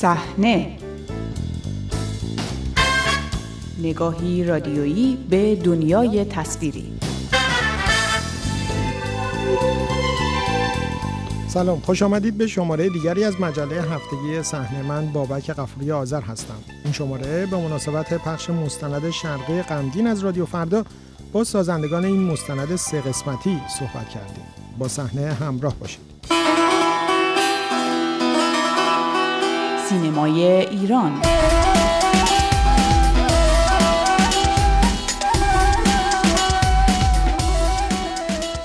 صحنه. 0.00 0.76
نگاهی 3.78 4.44
رادیویی 4.44 5.18
به 5.30 5.56
دنیای 5.56 6.24
تصویری. 6.24 6.92
سلام 11.48 11.80
خوش 11.80 12.02
آمدید 12.02 12.38
به 12.38 12.46
شماره 12.46 12.88
دیگری 12.88 13.24
از 13.24 13.40
مجله 13.40 13.82
هفتگی 13.82 14.42
صحنه. 14.42 14.82
من 14.82 15.06
بابک 15.06 15.50
قفوری 15.50 15.92
آذر 15.92 16.20
هستم. 16.20 16.58
این 16.84 16.92
شماره 16.92 17.46
به 17.46 17.56
مناسبت 17.56 18.14
پخش 18.14 18.50
مستند 18.50 19.10
شرقی 19.10 19.62
غمگین 19.62 20.06
از 20.06 20.20
رادیو 20.20 20.46
فردا 20.46 20.84
با 21.32 21.44
سازندگان 21.44 22.04
این 22.04 22.22
مستند 22.22 22.76
سه 22.76 23.00
قسمتی 23.00 23.60
صحبت 23.78 24.08
کردیم. 24.08 24.44
با 24.78 24.88
صحنه 24.88 25.32
همراه 25.32 25.74
باشید. 25.74 26.09
سینمای 29.90 30.42
ایران. 30.42 31.12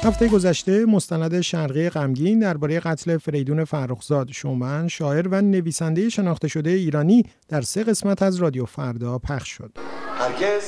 هفته 0.04 0.28
گذشته 0.28 0.86
مستند 0.86 1.42
شرقی 1.42 1.90
غمگین 1.90 2.40
درباره 2.40 2.80
قتل 2.80 3.18
فریدون 3.18 3.64
فرخزاد 3.64 4.32
شومن 4.32 4.88
شاعر 4.88 5.28
و 5.28 5.42
نویسنده 5.42 6.10
شناخته 6.10 6.48
شده 6.48 6.70
ایرانی 6.70 7.24
در 7.50 7.62
سه 7.62 7.84
قسمت 7.84 8.22
از 8.22 8.36
رادیو 8.36 8.66
فردا 8.66 9.20
پخش 9.20 9.50
شد. 9.50 9.72
هرگز 10.20 10.64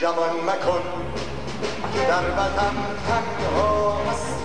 جوان 0.00 0.36
مکن 0.36 0.82
که 1.94 2.00
در 2.08 2.30
وطن 2.30 2.74
تنها 3.08 4.39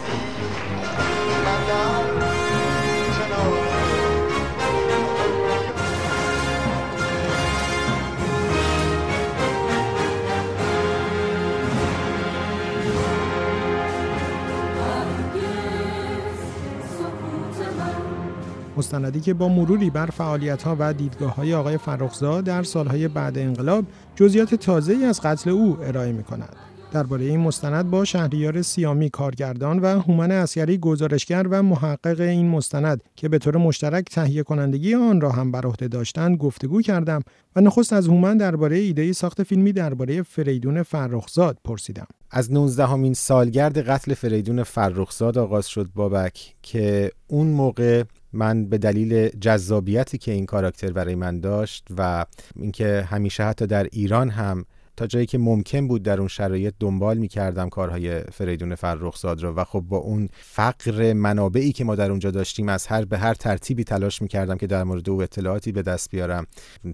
مستندی 18.85 19.19
که 19.19 19.33
با 19.33 19.49
مروری 19.49 19.89
بر 19.89 20.05
فعالیت‌ها 20.05 20.75
و 20.79 20.93
دیدگاه‌های 20.93 21.53
آقای 21.53 21.77
فرخزاد 21.77 22.43
در 22.43 22.63
سالهای 22.63 23.07
بعد 23.07 23.37
انقلاب 23.37 23.85
جزئیات 24.15 24.55
تازه‌ای 24.55 25.05
از 25.05 25.21
قتل 25.21 25.49
او 25.49 25.77
ارائه 25.81 26.11
می‌کند. 26.11 26.55
درباره 26.91 27.25
این 27.25 27.39
مستند 27.39 27.91
با 27.91 28.05
شهریار 28.05 28.61
سیامی 28.61 29.09
کارگردان 29.09 29.79
و 29.79 29.85
هومن 29.99 30.31
اسیری 30.31 30.77
گزارشگر 30.77 31.47
و 31.49 31.63
محقق 31.63 32.19
این 32.19 32.49
مستند 32.49 33.03
که 33.15 33.29
به 33.29 33.37
طور 33.37 33.57
مشترک 33.57 34.05
تهیه 34.05 34.43
کنندگی 34.43 34.95
آن 34.95 35.21
را 35.21 35.31
هم 35.31 35.51
بر 35.51 35.65
عهده 35.65 35.87
داشتند 35.87 36.37
گفتگو 36.37 36.81
کردم 36.81 37.21
و 37.55 37.61
نخست 37.61 37.93
از 37.93 38.07
هومن 38.07 38.37
درباره 38.37 38.77
ایده 38.77 39.13
ساخت 39.13 39.43
فیلمی 39.43 39.73
درباره 39.73 40.21
فریدون 40.23 40.83
فرخزاد 40.83 41.57
پرسیدم. 41.63 42.07
از 42.31 42.51
19 42.51 42.85
همین 42.85 43.13
سالگرد 43.13 43.77
قتل 43.77 44.13
فریدون 44.13 44.63
فرخزاد 44.63 45.37
آغاز 45.37 45.67
شد 45.67 45.89
بابک 45.95 46.55
که 46.61 47.11
اون 47.27 47.47
موقع 47.47 48.03
من 48.35 48.65
به 48.65 48.77
دلیل 48.77 49.29
جذابیتی 49.29 50.17
که 50.17 50.31
این 50.31 50.45
کاراکتر 50.45 50.91
برای 50.91 51.15
من 51.15 51.39
داشت 51.39 51.87
و 51.97 52.25
اینکه 52.55 53.07
همیشه 53.09 53.43
حتی 53.43 53.67
در 53.67 53.83
ایران 53.91 54.29
هم 54.29 54.65
تا 54.97 55.07
جایی 55.07 55.25
که 55.25 55.37
ممکن 55.37 55.87
بود 55.87 56.03
در 56.03 56.19
اون 56.19 56.27
شرایط 56.27 56.73
دنبال 56.79 57.17
می 57.17 57.27
کردم 57.27 57.69
کارهای 57.69 58.19
فریدون 58.19 58.75
فرخزاد 58.75 59.43
رو 59.43 59.53
و 59.53 59.63
خب 59.63 59.79
با 59.79 59.97
اون 59.97 60.29
فقر 60.31 61.13
منابعی 61.13 61.71
که 61.71 61.83
ما 61.83 61.95
در 61.95 62.09
اونجا 62.09 62.31
داشتیم 62.31 62.69
از 62.69 62.87
هر 62.87 63.05
به 63.05 63.17
هر 63.17 63.33
ترتیبی 63.33 63.83
تلاش 63.83 64.21
می 64.21 64.27
کردم 64.27 64.57
که 64.57 64.67
در 64.67 64.83
مورد 64.83 65.09
او 65.09 65.21
اطلاعاتی 65.21 65.71
به 65.71 65.81
دست 65.81 66.11
بیارم 66.11 66.45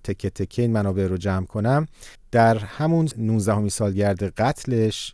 تکه 0.04 0.30
تکه 0.30 0.62
این 0.62 0.72
منابع 0.72 1.08
رو 1.08 1.18
جمع 1.18 1.46
کنم. 1.46 1.88
در 2.32 2.58
همون 2.58 3.10
19 3.18 3.70
سالگرد 3.70 4.24
قتلش 4.24 5.14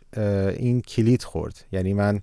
این 0.56 0.80
کلید 0.80 1.22
خورد. 1.22 1.64
یعنی 1.72 1.94
من 1.94 2.20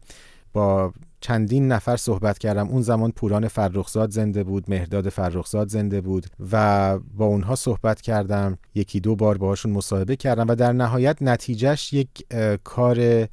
با 0.53 0.93
چندین 1.21 1.67
نفر 1.67 1.97
صحبت 1.97 2.37
کردم. 2.37 2.67
اون 2.67 2.81
زمان 2.81 3.11
پوران 3.11 3.47
فرخزاد 3.47 4.11
زنده 4.11 4.43
بود 4.43 4.65
مهداد 4.67 5.09
فرخزاد 5.09 5.67
زنده 5.67 6.01
بود 6.01 6.25
و 6.51 6.99
با 6.99 7.25
اونها 7.25 7.55
صحبت 7.55 8.01
کردم. 8.01 8.57
یکی 8.75 8.99
دو 8.99 9.15
بار 9.15 9.37
باهاشون 9.37 9.71
مصاحبه 9.71 10.15
کردم 10.15 10.47
و 10.47 10.55
در 10.55 10.73
نهایت 10.73 11.17
نتیجهش 11.21 11.93
یک 11.93 12.09
کار 12.63 13.27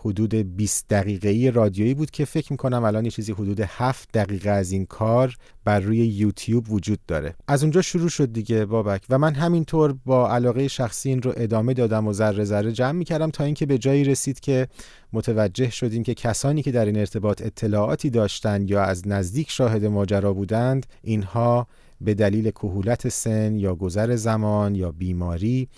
حدود 0.00 0.34
20 0.34 0.88
دقیقه‌ای 0.88 1.50
رادیویی 1.50 1.94
بود 1.94 2.10
که 2.10 2.24
فکر 2.24 2.52
می‌کنم 2.52 2.84
الان 2.84 3.04
یه 3.04 3.10
چیزی 3.10 3.32
حدود 3.32 3.60
7 3.60 4.08
دقیقه 4.12 4.50
از 4.50 4.72
این 4.72 4.86
کار 4.86 5.36
بر 5.64 5.80
روی 5.80 5.98
یوتیوب 5.98 6.72
وجود 6.72 6.98
داره. 7.06 7.34
از 7.48 7.62
اونجا 7.62 7.82
شروع 7.82 8.08
شد 8.08 8.32
دیگه 8.32 8.64
بابک 8.64 9.02
و 9.10 9.18
من 9.18 9.34
همینطور 9.34 9.94
با 10.06 10.30
علاقه 10.30 10.68
شخصی 10.68 11.08
این 11.08 11.22
رو 11.22 11.32
ادامه 11.36 11.74
دادم 11.74 12.06
و 12.06 12.12
ذره 12.12 12.44
ذره 12.44 12.72
جمع 12.72 12.92
می‌کردم 12.92 13.30
تا 13.30 13.44
اینکه 13.44 13.66
به 13.66 13.78
جایی 13.78 14.04
رسید 14.04 14.40
که 14.40 14.68
متوجه 15.12 15.70
شدیم 15.70 16.02
که 16.02 16.14
کسانی 16.14 16.62
که 16.62 16.72
در 16.72 16.84
این 16.84 16.96
ارتباط 16.96 17.42
اطلاعاتی 17.42 18.10
داشتند 18.10 18.70
یا 18.70 18.82
از 18.82 19.08
نزدیک 19.08 19.50
شاهد 19.50 19.84
ماجرا 19.84 20.32
بودند 20.32 20.86
اینها 21.02 21.66
به 22.00 22.14
دلیل 22.14 22.50
کهولت 22.50 23.08
سن 23.08 23.58
یا 23.58 23.74
گذر 23.74 24.16
زمان 24.16 24.74
یا 24.74 24.92
بیماری 24.92 25.68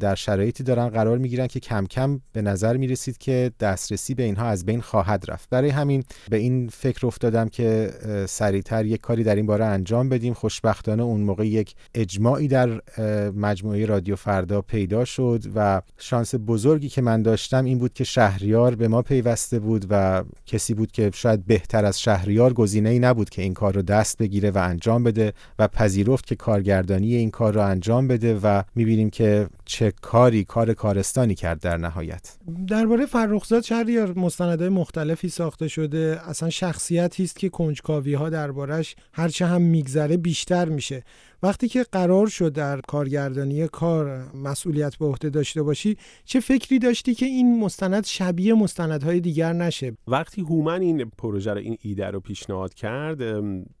در 0.00 0.14
شرایطی 0.14 0.62
دارن 0.62 0.88
قرار 0.88 1.18
می‌گیرن 1.18 1.46
که 1.46 1.60
کم 1.60 1.86
کم 1.86 2.20
به 2.32 2.42
نظر 2.42 2.76
می‌رسید 2.76 3.18
که 3.18 3.52
دسترسی 3.60 4.14
به 4.14 4.22
اینها 4.22 4.46
از 4.46 4.64
بین 4.64 4.80
خواهد 4.80 5.24
رفت. 5.28 5.50
برای 5.50 5.70
همین 5.70 6.04
به 6.30 6.36
این 6.36 6.68
فکر 6.68 7.06
افتادم 7.06 7.48
که 7.48 7.90
سریعتر 8.28 8.86
یک 8.86 9.00
کاری 9.00 9.24
در 9.24 9.36
این 9.36 9.46
باره 9.46 9.64
انجام 9.64 10.08
بدیم. 10.08 10.34
خوشبختانه 10.34 11.02
اون 11.02 11.20
موقع 11.20 11.46
یک 11.46 11.74
اجماعی 11.94 12.48
در 12.48 12.80
مجموعه 13.30 13.86
رادیو 13.86 14.16
فردا 14.16 14.60
پیدا 14.62 15.04
شد 15.04 15.42
و 15.54 15.82
شانس 15.98 16.34
بزرگی 16.46 16.88
که 16.88 17.02
من 17.02 17.22
داشتم 17.22 17.64
این 17.64 17.78
بود 17.78 17.92
که 17.92 18.04
شهریار 18.04 18.74
به 18.74 18.88
ما 18.88 19.02
پیوسته 19.02 19.58
بود 19.58 19.86
و 19.90 20.24
کسی 20.46 20.74
بود 20.74 20.92
که 20.92 21.10
شاید 21.14 21.46
بهتر 21.46 21.84
از 21.84 22.00
شهریار 22.00 22.52
گزینه 22.52 22.88
ای 22.88 22.98
نبود 22.98 23.30
که 23.30 23.42
این 23.42 23.54
کار 23.54 23.74
رو 23.74 23.82
دست 23.82 24.18
بگیره 24.18 24.50
و 24.50 24.58
انجام 24.58 25.04
بده 25.04 25.32
و 25.58 25.68
پذیرفت 25.68 26.26
که 26.26 26.34
کارگردانی 26.36 27.14
این 27.14 27.30
کار 27.30 27.54
رو 27.54 27.60
انجام 27.60 28.08
بده 28.08 28.38
و 28.42 28.62
می‌بینیم 28.74 29.10
که 29.10 29.46
چه 29.64 29.92
کاری 30.02 30.44
کار 30.44 30.74
کارستانی 30.74 31.34
کرد 31.34 31.60
در 31.60 31.76
نهایت؟ 31.76 32.36
درباره 32.68 33.06
فرخزاد 33.06 33.62
شهریار 33.62 34.18
مستندهای 34.18 34.68
مختلفی 34.68 35.28
ساخته 35.28 35.68
شده. 35.68 36.20
اصلا 36.26 36.50
شخصیتی 36.50 37.24
است 37.24 37.36
که 37.38 37.48
کنجکاوی 37.48 38.14
ها 38.14 38.30
دربارش 38.30 38.96
هرچه 39.12 39.46
هم 39.46 39.62
میگذره 39.62 40.16
بیشتر 40.16 40.68
میشه. 40.68 41.04
وقتی 41.44 41.68
که 41.68 41.82
قرار 41.92 42.26
شد 42.26 42.52
در 42.52 42.80
کارگردانی 42.80 43.68
کار 43.68 44.30
مسئولیت 44.34 44.96
به 44.96 45.06
عهده 45.06 45.30
داشته 45.30 45.62
باشی 45.62 45.96
چه 46.24 46.40
فکری 46.40 46.78
داشتی 46.78 47.14
که 47.14 47.26
این 47.26 47.60
مستند 47.60 48.04
شبیه 48.04 48.54
مستندهای 48.54 49.20
دیگر 49.20 49.52
نشه؟ 49.52 49.96
وقتی 50.08 50.42
هومن 50.42 50.80
این 50.80 51.10
پروژه 51.18 51.52
رو 51.52 51.58
این 51.58 51.78
ایده 51.82 52.06
رو 52.06 52.20
پیشنهاد 52.20 52.74
کرد 52.74 53.18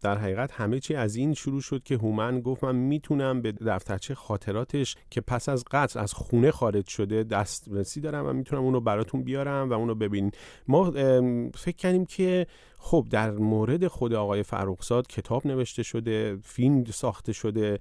در 0.00 0.18
حقیقت 0.18 0.52
همه 0.52 0.80
چی 0.80 0.94
از 0.94 1.16
این 1.16 1.34
شروع 1.34 1.60
شد 1.60 1.82
که 1.82 1.94
هومن 1.94 2.40
گفت 2.40 2.64
من 2.64 2.76
می‌تونم 2.76 3.42
به 3.42 3.52
دفترچه 3.52 4.14
خاطراتش 4.14 4.96
که 5.10 5.20
پس 5.20 5.48
از 5.48 5.64
قتل 5.70 6.00
از 6.00 6.12
خونه 6.12 6.50
خارج 6.50 6.88
شده 6.88 7.22
دسترسی 7.22 8.00
دارم 8.00 8.26
و 8.26 8.32
می‌تونم 8.32 8.62
اونو 8.62 8.80
براتون 8.80 9.22
بیارم 9.22 9.70
و 9.70 9.72
اونو 9.72 9.94
ببینین 9.94 10.32
ما 10.68 10.90
فکر 11.54 11.76
کردیم 11.76 12.04
که 12.04 12.46
خب 12.86 13.06
در 13.10 13.30
مورد 13.30 13.86
خود 13.86 14.14
آقای 14.14 14.42
فرخزاد 14.42 15.06
کتاب 15.06 15.46
نوشته 15.46 15.82
شده 15.82 16.38
فیلم 16.42 16.84
ساخته 16.84 17.32
شده 17.32 17.78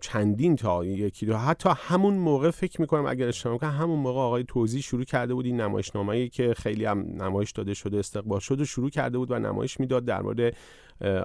چندین 0.00 0.56
تا 0.56 0.84
یکی 0.84 1.26
دو 1.26 1.36
حتی 1.36 1.70
همون 1.76 2.14
موقع 2.14 2.50
فکر 2.50 2.80
می‌کنم 2.80 3.06
اگر 3.06 3.28
اشتباه 3.28 3.58
کنم 3.58 3.70
همون 3.70 3.98
موقع 3.98 4.20
آقای 4.20 4.44
توضیح 4.48 4.82
شروع 4.82 5.04
کرده 5.04 5.34
بود 5.34 5.46
این 5.46 5.60
نمایشنامه‌ای 5.60 6.28
که 6.28 6.54
خیلی 6.54 6.84
هم 6.84 6.98
نمایش 6.98 7.52
داده 7.52 7.74
شده 7.74 7.98
استقبال 7.98 8.40
شده 8.40 8.64
شروع 8.64 8.90
کرده 8.90 9.18
بود 9.18 9.30
و 9.30 9.38
نمایش 9.38 9.80
می‌داد 9.80 10.04
در 10.04 10.22
مورد 10.22 10.56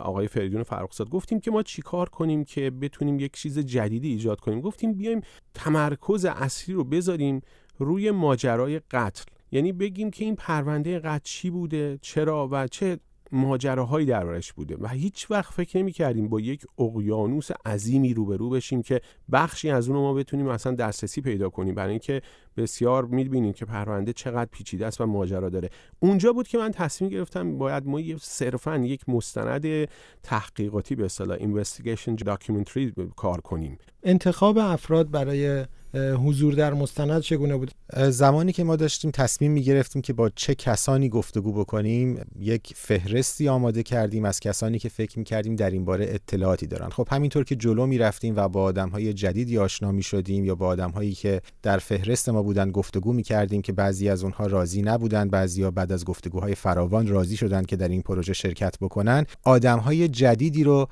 آقای 0.01 0.27
فریدون 0.27 0.63
فرخزاد 0.63 1.09
گفتیم 1.09 1.39
که 1.39 1.51
ما 1.51 1.63
چیکار 1.63 2.09
کنیم 2.09 2.43
که 2.43 2.69
بتونیم 2.69 3.19
یک 3.19 3.33
چیز 3.33 3.59
جدیدی 3.59 4.09
ایجاد 4.09 4.39
کنیم؟ 4.39 4.61
گفتیم 4.61 4.93
بیایم 4.93 5.21
تمرکز 5.53 6.25
اصلی 6.25 6.75
رو 6.75 6.83
بذاریم 6.83 7.41
روی 7.77 8.11
ماجرای 8.11 8.81
قتل. 8.91 9.23
یعنی 9.51 9.71
بگیم 9.71 10.11
که 10.11 10.25
این 10.25 10.35
پرونده 10.35 10.99
قتل 10.99 11.23
چی 11.23 11.49
بوده 11.49 11.99
چرا 12.01 12.47
و 12.51 12.67
چه 12.67 12.99
ماجراهایی 13.31 14.05
دربارش 14.05 14.53
بوده 14.53 14.77
و 14.79 14.87
هیچ 14.87 15.31
وقت 15.31 15.53
فکر 15.53 15.77
نمی 15.77 15.91
کردیم 15.91 16.29
با 16.29 16.39
یک 16.39 16.65
اقیانوس 16.79 17.49
عظیمی 17.65 18.13
روبرو 18.13 18.49
بشیم 18.49 18.81
که 18.81 19.01
بخشی 19.31 19.69
از 19.69 19.89
اون 19.89 19.97
ما 19.97 20.13
بتونیم 20.13 20.47
اصلا 20.47 20.75
دسترسی 20.75 21.21
پیدا 21.21 21.49
کنیم. 21.49 21.75
برای 21.75 21.89
اینکه 21.89 22.21
بسیار 22.57 23.05
می‌بینیم 23.05 23.53
که 23.53 23.65
پرونده 23.65 24.13
چقدر 24.13 24.49
پیچیده 24.51 24.85
است 24.85 25.01
و 25.01 25.05
ماجرا 25.05 25.49
داره. 25.49 25.69
اونجا 25.99 26.33
بود 26.33 26.47
که 26.47 26.57
من 26.57 26.71
تصمیم 26.71 27.11
گرفتم 27.11 27.57
باید 27.57 27.87
ما 27.87 27.99
صرفا 28.21 28.77
یک 28.77 29.09
مستند 29.09 29.89
تحقیقاتی 30.23 30.95
به 30.95 31.05
اصطلاح 31.05 31.37
investigation 31.39 32.15
documentary 32.15 32.93
کار 33.15 33.41
کنیم. 33.41 33.77
انتخاب 34.03 34.57
افراد 34.57 35.11
برای 35.11 35.65
حضور 35.95 36.53
در 36.53 36.73
مستند 36.73 37.21
چگونه 37.21 37.55
بود؟ 37.55 37.71
زمانی 38.09 38.51
که 38.51 38.63
ما 38.63 38.75
داشتیم 38.75 39.11
تصمیم 39.11 39.51
می 39.51 39.63
گرفتیم 39.63 40.01
که 40.01 40.13
با 40.13 40.29
چه 40.29 40.55
کسانی 40.55 41.09
گفتگو 41.09 41.53
بکنیم 41.53 42.21
یک 42.39 42.73
فهرستی 42.75 43.49
آماده 43.49 43.83
کردیم 43.83 44.25
از 44.25 44.39
کسانی 44.39 44.79
که 44.79 44.89
فکر 44.89 45.19
می 45.19 45.25
کردیم 45.25 45.55
در 45.55 45.71
این 45.71 45.85
باره 45.85 46.05
اطلاعاتی 46.09 46.67
دارن. 46.67 46.89
خب 46.89 47.07
همینطور 47.11 47.43
که 47.43 47.55
جلو 47.55 47.85
می 47.85 47.97
رفتیم 47.97 48.35
و 48.35 48.47
با 48.47 48.63
آدم 48.63 48.89
های 48.89 49.13
جدیدی 49.13 49.57
آشنا 49.57 49.91
می 49.91 50.03
شدیم 50.03 50.45
یا 50.45 50.55
با 50.55 50.67
آدم 50.67 50.91
هایی 50.91 51.13
که 51.13 51.41
در 51.63 51.77
فهرست 51.77 52.29
ما 52.29 52.43
بودن 52.43 52.71
گفتگو 52.71 53.13
می 53.13 53.23
کردیم 53.23 53.61
که 53.61 53.73
بعضی 53.73 54.09
از 54.09 54.23
اونها 54.23 54.47
راضی 54.47 54.81
نبودن 54.81 55.29
بعضی 55.29 55.63
ها 55.63 55.71
بعد 55.71 55.91
از 55.91 56.05
گفتگوهای 56.05 56.55
فراوان 56.55 57.07
راضی 57.07 57.37
شدن 57.37 57.63
که 57.63 57.75
در 57.75 57.87
این 57.87 58.01
پروژه 58.01 58.33
شرکت 58.33 58.75
بکنن 58.81 59.25
آدم 59.43 59.79
های 59.79 60.07
جدیدی 60.07 60.63
رو 60.63 60.87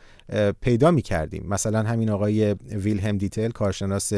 پیدا 0.62 0.92
می 0.92 1.02
کردیم 1.02 1.46
مثلا 1.50 1.84
همین 1.84 2.10
آقای 2.10 2.54
ویلهم 2.54 3.18
دیتل 3.18 3.50
کارشناس 3.50 4.14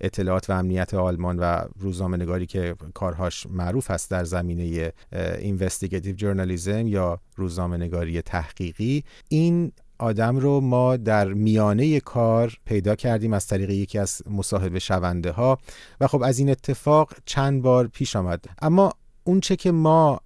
اطلاعات 0.00 0.50
و 0.50 0.52
امنیت 0.52 0.94
آلمان 0.94 1.38
و 1.38 1.58
روزنامه 1.78 2.16
نگاری 2.16 2.46
که 2.46 2.74
کارهاش 2.94 3.46
معروف 3.50 3.90
است 3.90 4.10
در 4.10 4.24
زمینه 4.24 4.92
investigative 5.38 6.16
journalism 6.16 6.86
یا 6.86 7.20
روزنامه 7.36 7.76
نگاری 7.76 8.22
تحقیقی 8.22 9.04
این 9.28 9.72
آدم 10.00 10.36
رو 10.36 10.60
ما 10.60 10.96
در 10.96 11.32
میانه 11.32 12.00
کار 12.00 12.56
پیدا 12.64 12.94
کردیم 12.94 13.32
از 13.32 13.46
طریق 13.46 13.70
یکی 13.70 13.98
از 13.98 14.22
مصاحبه 14.30 14.78
شونده 14.78 15.30
ها. 15.30 15.58
و 16.00 16.06
خب 16.06 16.22
از 16.22 16.38
این 16.38 16.50
اتفاق 16.50 17.12
چند 17.24 17.62
بار 17.62 17.86
پیش 17.86 18.16
آمد. 18.16 18.44
اما 18.62 18.92
اون 19.24 19.40
چه 19.40 19.56
که 19.56 19.72
ما 19.72 20.20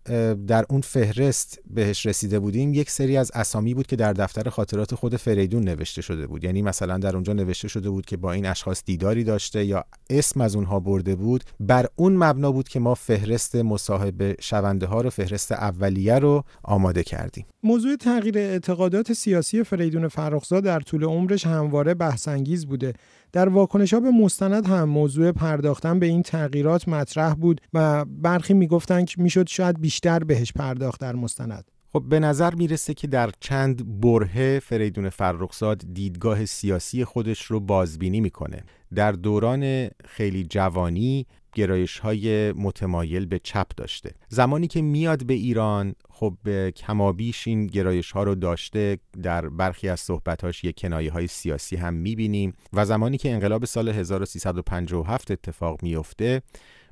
در 0.47 0.65
اون 0.71 0.81
فهرست 0.81 1.59
بهش 1.71 2.07
رسیده 2.07 2.39
بودیم 2.39 2.75
یک 2.75 2.91
سری 2.91 3.17
از 3.17 3.31
اسامی 3.35 3.75
بود 3.75 3.87
که 3.87 3.97
در 3.97 4.13
دفتر 4.13 4.49
خاطرات 4.49 4.95
خود 4.95 5.17
فریدون 5.17 5.65
نوشته 5.65 6.03
شده 6.03 6.27
بود. 6.27 6.45
یعنی 6.45 6.63
مثلا 6.63 6.99
در 6.99 7.15
اونجا 7.15 7.33
نوشته 7.33 7.69
شده 7.69 7.91
بود 7.91 8.07
که 8.07 8.17
با 8.17 8.33
این 8.33 8.47
اشخاص 8.47 8.83
دیداری 8.85 9.25
داشته 9.25 9.65
یا 9.65 9.85
اسم 10.11 10.41
از 10.41 10.57
اونها 10.57 10.81
برده 10.81 11.17
بود. 11.17 11.45
بر 11.61 11.87
اون 11.97 12.17
مبنا 12.17 12.53
بود 12.53 12.69
که 12.69 12.81
ما 12.81 12.95
فهرست 12.95 13.57
مصاحبه 13.57 14.37
شونده 14.41 14.87
ها 14.87 15.01
رو 15.01 15.11
فهرست 15.11 15.53
اولیه 15.53 16.19
رو 16.19 16.45
آماده 16.63 17.03
کردیم. 17.03 17.47
موضوع 17.63 17.97
تغییر 17.97 18.39
اعتقادات 18.39 19.13
سیاسی 19.13 19.63
فریدون 19.63 20.09
فرخزاد 20.09 20.65
در 20.65 20.81
طول 20.81 21.05
عمرش 21.05 21.47
همواره 21.47 21.95
بحثانگیز 21.95 22.67
بوده. 22.67 22.93
در 23.33 23.49
واکنش 23.49 23.95
ها 23.95 24.01
به 24.01 24.11
مستند 24.11 24.67
هم 24.67 24.85
موضوع 24.85 25.33
پرداختن 25.33 25.99
به 25.99 26.07
این 26.07 26.23
تغییرات 26.23 26.89
مطرح 26.89 27.35
بود 27.35 27.61
و 27.73 28.05
برخی 28.05 28.55
می‌گفتند 28.85 29.09
که 29.09 29.23
می‌شد 29.23 29.49
شاید 29.49 29.81
بیشتر 29.81 30.19
بهش 30.19 30.53
پرداخت 30.53 31.01
در 31.01 31.15
مستند. 31.15 31.71
خب 31.93 32.05
به 32.09 32.21
نظر 32.21 32.55
می‌رسه 32.55 32.95
که 32.95 33.07
در 33.07 33.31
چند 33.41 34.01
بره 34.01 34.59
فریدون 34.59 35.09
فرخزاد 35.09 35.85
دیدگاه 35.93 36.45
سیاسی 36.45 37.05
خودش 37.05 37.45
رو 37.45 37.61
بازبینی 37.61 38.21
می‌کنه. 38.21 38.65
در 38.95 39.13
دوران 39.13 39.89
خیلی 40.05 40.45
جوانی 40.45 41.27
گرایش 41.55 41.99
های 41.99 42.53
متمایل 42.53 43.27
به 43.27 43.39
چپ 43.39 43.67
داشته. 43.77 44.11
زمانی 44.29 44.67
که 44.67 44.83
میاد 44.83 45.27
به 45.27 45.35
ایران 45.35 45.95
خب 46.11 46.37
کمابیش 46.71 47.47
این 47.47 47.67
گرایش 47.67 48.11
ها 48.11 48.23
رو 48.23 48.35
داشته. 48.35 48.99
در 49.23 49.49
برخی 49.49 49.89
از 49.89 50.01
صحبتاش 50.01 50.65
یک 50.65 50.81
کنایه 50.81 51.13
های 51.13 51.27
سیاسی 51.27 51.77
هم 51.77 51.95
می‌بینیم. 51.95 52.55
و 52.73 52.85
زمانی 52.85 53.17
که 53.19 53.33
انقلاب 53.33 53.65
سال 53.65 53.89
1357 53.89 55.31
اتفاق 55.31 55.83
میفته 55.83 56.43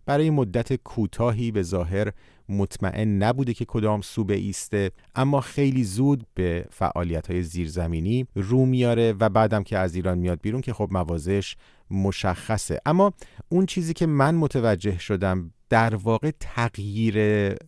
برای 0.07 0.31
مدت 0.31 0.73
کوتاهی 0.73 1.51
به 1.51 1.63
ظاهر 1.63 2.13
مطمئن 2.49 3.23
نبوده 3.23 3.55
که 3.55 3.65
کدام 3.65 4.01
سو 4.01 4.27
ایسته 4.31 4.91
اما 5.15 5.41
خیلی 5.41 5.85
زود 5.85 6.27
به 6.35 6.67
فعالیت 6.71 7.31
های 7.31 7.43
زیرزمینی 7.43 8.27
رو 8.35 8.67
میاره 8.67 9.15
و 9.21 9.29
بعدم 9.29 9.63
که 9.63 9.79
از 9.79 9.95
ایران 9.95 10.19
میاد 10.19 10.41
بیرون 10.41 10.61
که 10.61 10.73
خب 10.73 10.89
موازش 10.91 11.57
مشخصه. 11.91 12.81
اما 12.87 13.13
اون 13.49 13.67
چیزی 13.67 13.95
که 13.95 14.07
من 14.07 14.35
متوجه 14.35 14.99
شدم 14.99 15.51
در 15.69 15.95
واقع 15.95 16.31
تغییر 16.41 17.17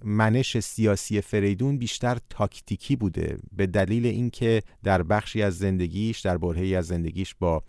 منش 0.05 0.61
سیاسی 0.61 1.21
فریدون 1.21 1.79
بیشتر 1.79 2.19
تاکتیکی 2.31 2.97
بوده 2.97 3.39
به 3.53 3.67
دلیل 3.67 4.07
اینکه 4.07 4.63
در 4.83 5.03
بخشی 5.03 5.43
از 5.43 5.59
زندگیش 5.59 6.21
در 6.21 6.39
برهه‌ای 6.39 6.75
از 6.75 6.87
زندگیش 6.87 7.35
با 7.35 7.63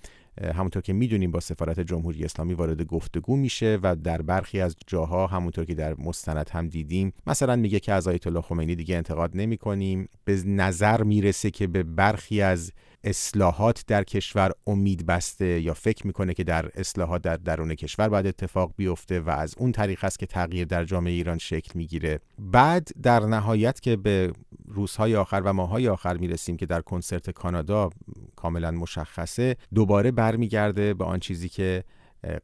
همونطور 0.56 0.82
که 0.82 0.94
می‌دونیم 0.94 1.32
با 1.32 1.40
سفارت 1.40 1.80
جمهوری 1.80 2.26
اسلامی 2.26 2.54
وارد 2.54 2.82
گفتگو 2.82 3.36
میشه 3.36 3.80
و 3.84 3.96
در 3.96 4.22
برخی 4.22 4.62
از 4.62 4.76
جاها 4.88 5.28
همونطور 5.28 5.66
که 5.66 5.76
در 5.76 5.96
مستند 5.98 6.50
هم 6.50 6.68
دیدیم 6.68 7.14
مثلا 7.28 7.56
میگه 7.56 7.80
که 7.80 7.94
از 7.94 8.08
آیت 8.08 8.28
الله 8.28 8.42
خمینی 8.42 8.76
دیگه 8.76 8.98
انتقاد 8.98 9.32
نمی 9.34 9.58
کنیم 9.58 10.10
به 10.26 10.44
نظر 10.46 11.04
می‌رسه 11.04 11.52
که 11.52 11.68
به 11.68 11.84
برخی 11.84 12.42
از 12.42 12.72
اصلاحات 13.04 13.84
در 13.88 14.04
کشور 14.04 14.52
امید 14.68 15.06
بسته 15.06 15.62
یا 15.62 15.74
فکر 15.74 16.08
می‌کنه 16.08 16.34
که 16.34 16.44
در 16.44 16.70
اصلاحات 16.76 17.22
در 17.22 17.38
درون 17.38 17.76
کشور 17.76 18.10
باید 18.10 18.28
اتفاق 18.28 18.74
بیفته 18.78 19.20
و 19.20 19.30
از 19.30 19.56
اون 19.58 19.72
طریق 19.72 20.04
است 20.04 20.20
که 20.20 20.26
تغییر 20.26 20.66
در 20.66 20.86
جامعه 20.86 21.14
ایران 21.14 21.38
شکل 21.38 21.72
می‌گیره. 21.76 22.20
بعد 22.40 22.88
در 23.04 23.20
نهایت 23.20 23.80
که 23.80 23.96
به 23.96 24.34
روزهای 24.76 25.16
آخر 25.16 25.42
و 25.46 25.54
ماهای 25.54 25.88
آخر 25.88 26.18
می‌رسیم 26.18 26.58
که 26.58 26.66
در 26.66 26.82
کنسرت 26.82 27.30
کانادا 27.30 27.90
کاملا 28.36 28.72
مشخصه 28.72 29.56
دوباره 29.74 30.12
برمیگرده 30.12 30.94
به 30.94 31.06
آن 31.06 31.20
چیزی 31.20 31.50
که 31.50 31.84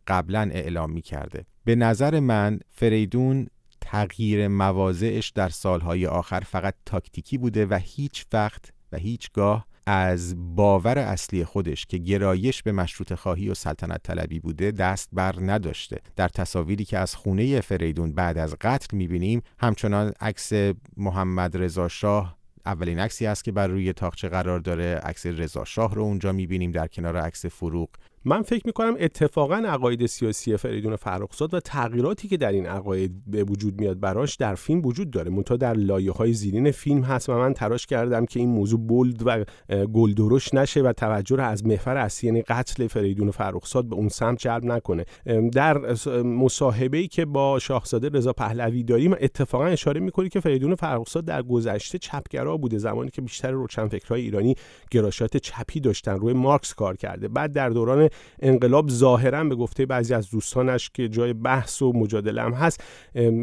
قبلا 0.08 0.50
اعلام 0.54 0.92
می‌کرده. 0.92 1.46
به 1.66 1.76
نظر 1.76 2.20
من 2.20 2.60
فریدون 2.70 3.48
تغییر 3.82 4.48
مواضعش 4.48 5.30
در 5.30 5.50
سالهای 5.50 6.06
آخر 6.06 6.40
فقط 6.40 6.76
تاکتیکی 6.86 7.38
بوده 7.38 7.66
و 7.66 7.80
هیچ 7.84 8.26
وقت 8.34 8.74
و 8.92 8.98
هیچگاه 8.98 9.68
از 9.86 10.36
باور 10.56 10.98
اصلی 10.98 11.46
خودش 11.46 11.86
که 11.86 11.98
گرایش 11.98 12.64
به 12.64 12.72
مشروط 12.72 13.14
خواهی 13.14 13.50
و 13.50 13.54
سلطنت 13.54 14.04
طلبی 14.04 14.40
بوده 14.40 14.72
دست 14.72 15.10
بر 15.14 15.36
نداشته. 15.40 16.00
در 16.16 16.28
تصاویری 16.28 16.86
که 16.86 16.98
از 16.98 17.16
خونه 17.16 17.62
فریدون 17.62 18.14
بعد 18.14 18.38
از 18.38 18.56
قتل 18.62 18.98
می‌بینیم 18.98 19.42
همچنان 19.60 20.14
عکس 20.20 20.52
محمد 20.98 21.58
رضا 21.58 21.88
شاه 21.88 22.38
اولین 22.66 23.00
عکسی 23.00 23.26
است 23.26 23.44
که 23.44 23.52
بر 23.52 23.68
روی 23.68 23.94
تاقچه 23.94 24.30
قرار 24.30 24.60
داره. 24.60 24.96
عکس 24.96 25.26
رضا 25.26 25.66
شاه 25.66 25.96
رو 25.96 26.02
اونجا 26.02 26.32
می‌بینیم 26.32 26.72
در 26.72 26.88
کنار 26.88 27.18
عکس 27.18 27.46
فروغ. 27.46 27.90
من 28.26 28.42
فکر 28.42 28.64
می‌کنم 28.66 28.96
اتفاقا 29.00 29.56
عقاید 29.56 30.06
سیاسی 30.06 30.58
فریدون 30.58 30.96
فرخزاد 30.96 31.54
و 31.54 31.60
تغییراتی 31.60 32.28
که 32.28 32.38
در 32.38 32.52
این 32.52 32.66
عقاید 32.66 33.12
به 33.28 33.44
وجود 33.44 33.82
میاد 33.82 34.00
براش 34.00 34.36
در 34.36 34.56
فیلم 34.56 34.86
وجود 34.86 35.12
داره. 35.12 35.32
منتها 35.32 35.58
در 35.58 35.74
لایه 35.74 36.12
های 36.12 36.34
زیرین 36.34 36.72
فیلم 36.72 37.02
هست 37.02 37.30
و 37.30 37.34
من 37.34 37.54
تراش 37.54 37.86
کردم 37.86 38.26
که 38.26 38.40
این 38.40 38.50
موضوع 38.50 38.80
بولد 38.80 39.24
و 39.26 39.46
گلدرش 39.86 40.54
نشه 40.54 40.82
و 40.82 40.94
توجه 40.94 41.36
رو 41.36 41.44
از 41.44 41.66
محور 41.66 41.98
اصلی 41.98 42.28
یعنی 42.28 42.42
قتل 42.42 42.88
فریدون 42.88 43.32
فرخزاد 43.32 43.86
به 43.86 43.96
اون 43.96 44.10
سمت 44.10 44.40
جلب 44.40 44.66
نکنه. 44.66 45.06
در 45.54 45.96
مصاحبه 46.24 46.98
ای 46.98 47.08
که 47.08 47.26
با 47.26 47.60
شاهزاده 47.60 48.10
رضا 48.10 48.34
پهلوی 48.34 48.84
داریم 48.84 49.14
اتفاقا 49.14 49.66
اشاره 49.66 50.00
می‌کنه 50.00 50.30
که 50.30 50.40
فریدون 50.40 50.76
فرخزاد 50.76 51.26
در 51.26 51.42
گذشته 51.42 51.98
چپگرا 51.98 52.58
بوده 52.58 52.78
زمانی 52.78 53.10
که 53.10 53.22
بیشتر 53.22 53.52
روشنفکرهای 53.52 54.22
ایرانی 54.22 54.56
گرایشات 54.92 55.38
چپی 55.38 55.80
داشتن 55.80 56.20
روی 56.20 56.34
مارکس 56.34 56.74
کار 56.74 56.98
کرده. 56.98 57.28
بعد 57.28 57.54
در 57.54 57.70
دوران 57.70 58.11
انقلاب 58.40 58.90
ظاهرا 58.90 59.44
به 59.44 59.56
گفته 59.56 59.86
بعضی 59.86 60.14
از 60.14 60.30
دوستانش 60.30 60.90
که 60.94 61.10
جای 61.10 61.34
بحث 61.34 61.82
و 61.82 61.94
مجادله 61.94 62.42
هم 62.42 62.54
هست 62.54 62.84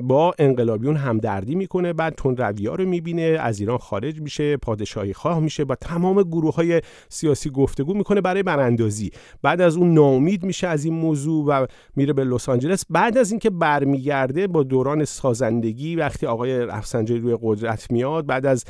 با 0.03 0.35
انقلابیون 0.39 0.97
همدردی 0.97 1.55
می‌کنه 1.55 1.93
بعد 1.93 2.15
تون 2.15 2.37
رویا 2.37 2.75
رو 2.75 2.85
می‌بینه 2.85 3.23
از 3.23 3.61
ایران 3.61 3.79
خارج 3.79 4.21
میشه 4.21 4.57
پادشاهی 4.57 5.13
خواه 5.13 5.41
میشه 5.41 5.65
با 5.65 5.75
تمام 5.75 6.23
گروه 6.23 6.55
های 6.55 6.81
سیاسی 7.09 7.51
گفتگو 7.51 7.95
می‌کنه 7.95 8.21
برای 8.21 8.43
براندازی. 8.43 9.11
بعد 9.43 9.61
از 9.61 9.77
اون 9.77 9.95
ناامید 9.95 10.45
میشه 10.45 10.67
از 10.67 10.85
این 10.85 10.95
موضوع 10.95 11.45
و 11.47 11.67
میره 11.97 12.13
به 12.13 12.25
لس 12.25 12.49
آنجلس. 12.49 12.85
بعد 12.91 13.19
از 13.19 13.31
اینکه 13.31 13.51
برمیگرده 13.51 14.47
با 14.47 14.63
دوران 14.63 15.05
سازندگی 15.05 15.97
وقتی 15.97 16.27
آقای 16.27 16.59
رفسنجانی 16.59 17.21
روی 17.21 17.39
قدرت 17.43 17.91
میاد 17.91 18.27
بعد 18.27 18.47
از 18.47 18.65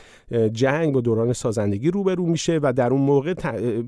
جنگ 0.53 0.95
با 0.95 1.01
دوران 1.01 1.33
سازندگی 1.33 1.91
روبرو 1.91 2.27
میشه 2.27 2.61
و 2.63 2.73
در 2.73 2.91
اون 2.91 3.01
موقع 3.01 3.35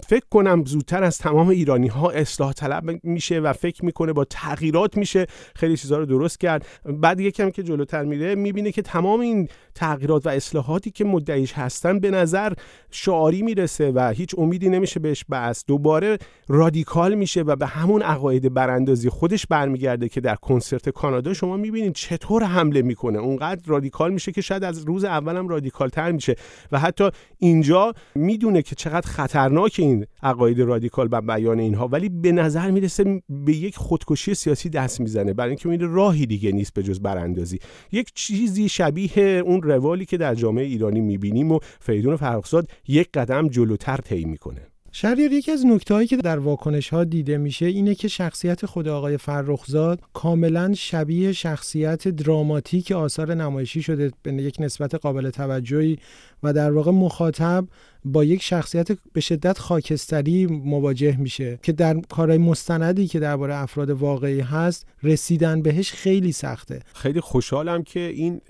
فکر 0.06 0.26
کنم 0.30 0.64
زودتر 0.64 1.02
از 1.02 1.18
تمام 1.18 1.48
ایرانی 1.48 1.88
ها 1.88 1.99
اصلاح 2.08 2.52
طلب 2.52 3.00
میشه 3.02 3.40
و 3.40 3.52
فکر 3.52 3.84
می‌کنه 3.84 4.12
با 4.12 4.24
تغییرات 4.24 4.96
میشه. 4.96 5.26
خیلی 5.54 5.76
چیزها 5.76 5.98
رو 5.98 6.06
درست 6.06 6.40
کرد. 6.40 6.66
بعد 6.84 7.20
یکم 7.20 7.50
که 7.50 7.62
جلوتر 7.62 8.04
میره 8.04 8.34
می‌بینه 8.34 8.72
که 8.72 8.82
تمام 8.82 9.20
این 9.20 9.48
تغییرات 9.74 10.26
و 10.26 10.28
اصلاحاتی 10.28 10.90
که 10.90 11.04
مدعیش 11.04 11.52
هستن 11.52 11.98
به 11.98 12.10
نظر 12.10 12.52
شعاری 12.90 13.42
می‌رسه 13.42 13.92
و 13.94 14.12
هیچ 14.16 14.34
امیدی 14.38 14.68
نمیشه 14.68 15.00
بهش 15.00 15.24
بس 15.30 15.64
دوباره 15.66 16.18
رادیکال 16.48 17.14
میشه 17.14 17.42
و 17.42 17.56
به 17.56 17.66
همون 17.66 18.02
عقاید 18.02 18.54
براندازی 18.54 19.08
خودش 19.08 19.46
برمیگرده 19.46 20.08
که 20.08 20.20
در 20.20 20.34
کنسرت 20.34 20.88
کانادا 20.88 21.34
شما 21.34 21.56
می‌بینید 21.56 21.92
چطور 21.92 22.44
حمله 22.44 22.82
می‌کنه. 22.82 23.18
اونقدر 23.18 23.62
رادیکال 23.66 24.12
میشه 24.12 24.32
که 24.32 24.40
شاید 24.40 24.64
از 24.64 24.84
روز 24.84 25.04
اولم 25.04 25.48
رادیکال 25.48 25.88
تر 25.88 26.12
میشه. 26.12 26.36
و 26.72 26.78
حتی 26.78 27.10
اینجا 27.38 27.92
می‌دونه 28.14 28.62
که 28.62 28.74
چقدر 28.74 29.06
خطرناک 29.06 29.76
این 29.78 30.06
عقاید 30.22 30.60
رادیکال 30.60 31.08
و 31.12 31.20
بیان 31.20 31.58
اینها 31.58 31.88
ولی 31.90 32.08
به 32.08 32.32
نظر 32.32 32.70
می‌رسه 32.70 33.22
به 33.28 33.52
یک 33.52 33.76
خودکشی 33.76 34.34
سیاسی 34.34 34.68
دست 34.68 35.00
می‌زنه. 35.00 35.32
برای 35.32 35.50
اینکه 35.50 35.68
این 35.68 35.80
راهی 35.80 36.26
دیگه 36.26 36.52
نیست 36.52 36.74
به 36.74 36.82
جز 36.82 37.00
براندازی. 37.00 37.58
یک 37.92 38.12
چیزی 38.14 38.68
شبیه 38.68 39.42
اون 39.46 39.62
روالی 39.62 40.04
که 40.04 40.16
در 40.16 40.34
جامعه 40.34 40.64
ایرانی 40.64 41.00
می‌بینیم 41.00 41.52
و 41.52 41.58
فریدون 41.80 42.16
فرخزاد 42.16 42.70
یک 42.88 43.08
قدم 43.14 43.48
جلوتر 43.48 43.96
طی 43.96 44.24
می‌کنه. 44.24 44.60
شهریار 44.92 45.32
یکی 45.32 45.52
از 45.52 45.66
نکته 45.66 45.94
هایی 45.94 46.06
که 46.06 46.16
در 46.16 46.38
واکنش 46.38 46.88
ها 46.88 47.04
دیده 47.04 47.38
میشه 47.38 47.66
اینه 47.66 47.94
که 47.94 48.08
شخصیت 48.08 48.66
خود 48.66 48.88
آقای 48.88 49.16
فرخزاد 49.16 50.00
کاملا 50.12 50.74
شبیه 50.74 51.32
شخصیت 51.32 52.08
دراماتیک 52.08 52.92
آثار 52.92 53.34
نمایشی 53.34 53.82
شده 53.82 54.10
به 54.22 54.32
یک 54.32 54.56
نسبت 54.60 54.94
قابل 54.94 55.30
توجهی 55.30 55.98
و 56.42 56.52
در 56.52 56.72
واقع 56.72 56.90
مخاطب 56.90 57.68
با 58.04 58.24
یک 58.24 58.42
شخصیت 58.42 58.88
به 59.12 59.20
شدت 59.20 59.58
خاکستری 59.58 60.46
مواجه 60.46 61.16
میشه 61.16 61.58
که 61.62 61.72
در 61.72 62.00
کارهای 62.00 62.38
مستندی 62.38 63.06
که 63.06 63.20
درباره 63.20 63.54
افراد 63.54 63.90
واقعی 63.90 64.40
هست 64.40 64.86
رسیدن 65.02 65.62
بهش 65.62 65.92
خیلی 65.92 66.32
سخته. 66.32 66.80
خیلی 66.94 67.20
خوشحالم 67.20 67.82
که 67.82 68.00
این 68.00 68.40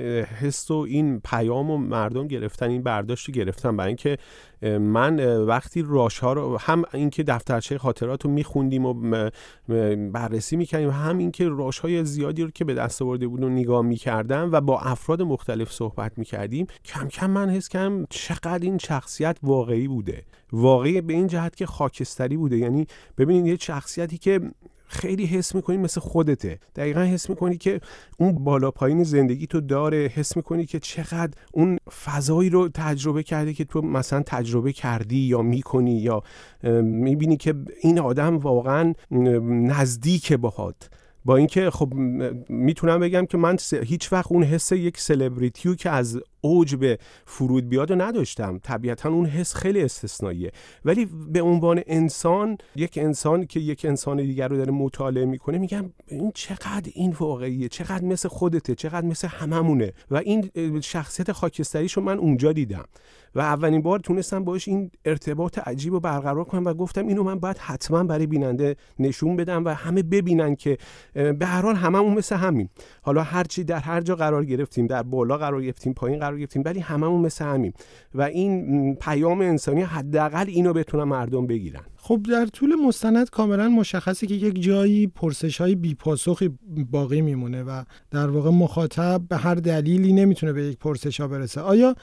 حس 0.41 0.71
و 0.71 0.75
این 0.75 1.21
پیام 1.21 1.71
و 1.71 1.77
مردم 1.77 2.29
گرفتن 2.29 2.71
این 2.71 2.83
برداشت 2.83 3.31
گرفتن 3.31 3.77
برای 3.77 3.89
اینکه 3.89 4.19
من 4.81 5.37
وقتی 5.45 5.85
راش 5.87 6.19
ها 6.19 6.33
رو 6.33 6.59
هم 6.61 6.85
اینکه 6.95 7.23
دفترچه 7.23 7.79
خاطرات 7.79 8.25
رو 8.25 8.31
میخوندیم 8.31 8.85
و 8.85 8.95
بررسی 10.13 10.57
می‌کردیم 10.57 10.91
هم 10.91 11.19
اینکه 11.19 11.49
راش 11.49 11.79
های 11.79 12.05
زیادی 12.05 12.43
رو 12.43 12.51
که 12.51 12.65
به 12.65 12.75
دست 12.75 13.03
آورده 13.03 13.29
بود 13.29 13.45
نگاه 13.45 13.83
می‌کردم 13.83 14.49
و 14.53 14.61
با 14.61 14.81
افراد 14.81 15.23
مختلف 15.23 15.73
صحبت 15.73 16.13
می‌کردیم 16.19 16.67
کم 16.85 17.09
کم 17.09 17.31
من 17.31 17.51
حس 17.51 17.69
کردم 17.69 18.07
چقدر 18.11 18.59
این 18.63 18.79
شخصیت 18.79 19.37
واقعی 19.43 19.89
بوده. 19.89 20.23
واقعی 20.53 21.01
به 21.01 21.13
این 21.13 21.27
جهت 21.27 21.57
که 21.57 21.67
خاکستری 21.67 22.37
بوده. 22.37 22.57
یعنی 22.57 22.87
ببینید 23.19 23.47
یه 23.47 23.57
شخصیتی 23.57 24.19
که 24.19 24.41
خیلی 24.87 25.27
حس 25.27 25.55
می‌کنی 25.55 25.77
مثل 25.77 26.01
خودته. 26.01 26.59
دقیقا 26.77 27.01
حس 27.01 27.31
می‌کنی 27.31 27.57
که 27.57 27.81
اون 28.19 28.45
بالا 28.45 28.71
پایین 28.71 29.05
زندگی 29.05 29.47
تو 29.47 29.61
داره. 29.61 30.13
حس 30.15 30.37
می‌کنی 30.37 30.67
که 30.67 30.79
چقدر 30.79 31.33
اون 31.53 31.79
فضایی 32.05 32.51
رو 32.51 32.69
تجربه 32.69 33.23
کرده 33.23 33.53
که 33.53 33.65
تو 33.65 33.83
مثلا 33.83 34.23
تجربه 34.27 34.73
کردی 34.73 35.19
یا 35.19 35.43
می‌کنی 35.43 35.99
یا 35.99 36.23
می‌بینی 36.83 37.37
که 37.37 37.55
این 37.81 37.99
آدم 37.99 38.39
واقعا 38.39 38.95
نزدیک 39.11 40.33
باهات. 40.33 40.91
با 41.25 41.37
اینکه 41.37 41.71
خب 41.71 41.95
می‌تونم 42.49 43.01
بگم 43.01 43.27
که 43.27 43.39
من 43.39 43.57
هیچ 43.83 44.13
وقت 44.13 44.33
اون 44.33 44.43
حس 44.43 44.73
یک 44.73 45.01
سلبریتیو 45.01 45.75
که 45.75 45.91
از 45.91 46.21
اوج 46.41 46.75
به 46.75 46.99
فرود 47.27 47.69
بیاد 47.69 47.91
و 47.91 47.95
نداشتم. 47.95 48.59
طبیعتا 48.59 49.09
اون 49.09 49.27
حس 49.27 49.55
خیلی 49.55 49.83
استثنائیه. 49.83 50.53
ولی 50.85 51.09
به 51.29 51.43
عنوان 51.43 51.83
انسان 51.87 52.59
یک 52.77 52.99
انسان 53.03 53.47
که 53.47 53.61
یک 53.61 53.85
انسان 53.85 54.17
دیگر 54.17 54.49
رو 54.49 54.57
داره 54.57 54.73
مطالعه 54.73 55.25
می‌کنه 55.25 55.59
میگم 55.59 55.93
این 56.09 56.33
چقدر 56.35 56.91
این 56.95 57.17
واقعیه 57.21 57.69
چقدر 57.69 58.05
مثل 58.05 58.29
خودته 58.29 58.75
چقدر 58.75 59.07
مثل 59.07 59.29
هممونه. 59.29 59.93
و 60.11 60.17
این 60.17 60.51
شخصیت 60.81 61.33
خاکستریشو 61.33 62.01
من 62.01 62.19
اونجا 62.19 62.53
دیدم. 62.53 62.85
و 63.35 63.41
اولین 63.41 63.83
بار 63.83 63.99
تونستم 63.99 64.45
باش 64.45 64.69
این 64.69 64.91
ارتباط 65.05 65.59
عجیب 65.59 65.93
رو 65.93 66.01
برقرار 66.01 66.45
کنم 66.45 66.65
و 66.65 66.75
گفتم 66.75 67.07
اینو 67.07 67.23
من 67.23 67.39
باید 67.39 67.59
حتما 67.59 68.05
برای 68.05 68.27
بیننده 68.27 68.77
نشون 68.99 69.37
بدم 69.37 69.65
و 69.65 69.69
همه 69.69 70.03
ببینن 70.03 70.55
که 70.55 70.79
به 71.15 71.47
هر 71.47 71.63
حال 71.63 71.75
هممون 71.75 72.15
مثل 72.15 72.37
همین 72.37 72.69
حالا 73.03 73.23
هرچی 73.23 73.65
در 73.65 73.79
هر 73.79 74.01
جا 74.01 74.17
قرار 74.17 74.45
گرفتیم 74.45 74.87
در 74.87 75.03
بالا 75.03 75.37
قرار 75.39 75.63
گرفتیم 75.63 75.95
پایین 75.95 76.19
قرار 76.19 76.30
گرفتیم 76.37 76.63
ولی 76.67 76.81
هممون 76.81 77.21
مثل 77.21 77.45
همین 77.45 77.73
و 78.15 78.23
این 78.23 78.95
پیام 78.95 79.41
انسانی 79.41 79.83
حداقل 79.83 80.45
اینو 80.49 80.73
بتونن 80.73 81.05
مردم 81.05 81.47
بگیرن. 81.47 81.85
خب 82.03 82.21
در 82.31 82.47
طول 82.47 82.75
مستند 82.75 83.31
کاملا 83.31 83.69
مشخصه 83.69 84.27
که 84.27 84.35
یک 84.35 84.63
جایی 84.63 85.07
پرسش 85.07 85.61
های 85.61 85.75
بیپاسخی 85.75 86.51
باقی 86.91 87.21
میمونه 87.21 87.63
و 87.63 87.83
در 88.11 88.31
واقع 88.31 88.51
مخاطب 88.51 89.23
به 89.29 89.37
هر 89.37 89.55
دلیلی 89.55 90.13
نمی‌تونه 90.13 90.53
به 90.53 90.63
یک 90.63 90.79
پرسش 90.79 91.21
ها 91.21 91.29
برسه. 91.29 91.61
آیا 91.61 91.95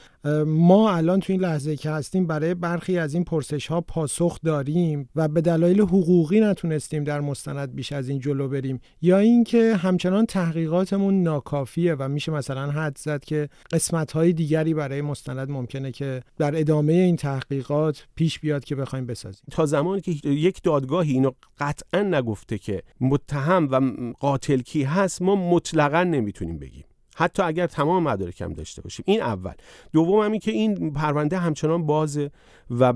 ما 0.46 0.92
الان 0.92 1.20
تو 1.20 1.32
این 1.32 1.42
لحظه 1.42 1.76
که 1.76 1.90
هستیم 1.90 2.26
برای 2.26 2.54
برخی 2.54 2.98
از 2.98 3.14
این 3.14 3.24
پرسش 3.24 3.66
ها 3.66 3.80
پاسخ 3.80 4.38
داریم 4.44 5.08
و 5.16 5.28
به 5.28 5.40
دلایل 5.40 5.80
حقوقی 5.80 6.40
نتونستیم 6.40 7.04
در 7.04 7.20
مستند 7.20 7.74
بیش 7.74 7.92
از 7.92 8.08
این 8.08 8.18
جلو 8.18 8.48
بریم 8.48 8.80
یا 9.02 9.18
اینکه 9.18 9.76
همچنان 9.76 10.26
تحقیقاتمون 10.26 11.22
ناکافیه 11.22 11.94
و 11.94 12.08
میشه 12.08 12.32
مثلا 12.32 12.70
حد 12.70 12.98
زد 12.98 13.24
که 13.24 13.48
قسمت 13.72 14.12
های 14.12 14.32
دیگری 14.32 14.74
برای 14.74 15.02
مستند 15.02 15.50
ممکنه 15.50 15.92
که 15.92 16.22
در 16.38 16.60
ادامه 16.60 16.92
این 16.92 17.16
تحقیقات 17.16 18.06
پیش 18.14 18.38
بیاد 18.38 18.64
که 18.64 18.74
بخوایم 18.74 19.06
بسازیم؟ 19.06 19.44
تا 19.50 19.66
زمانی 19.88 20.00
که 20.00 20.28
یک 20.28 20.62
دادگاهی 20.62 21.12
اینو 21.12 21.30
قطعا 21.58 22.02
نگفته 22.02 22.58
که 22.58 22.82
متهم 23.00 23.68
و 23.70 23.80
قاتل 24.20 24.60
کی 24.60 24.82
هست 24.82 25.22
ما 25.22 25.36
مطلقا 25.36 26.04
نمی‌تونیم 26.04 26.58
بگیم. 26.58 26.84
حتی 27.16 27.42
اگر 27.42 27.66
تمام 27.66 28.02
مدارکم 28.02 28.52
داشته 28.52 28.82
باشیم. 28.82 29.04
این 29.08 29.22
اول. 29.22 29.52
دوم 29.92 30.20
همین 30.20 30.40
که 30.40 30.50
این 30.50 30.92
پرونده 30.92 31.38
همچنان 31.38 31.86
بازه 31.86 32.30
و 32.70 32.92